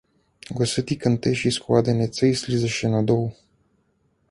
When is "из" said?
1.47-1.59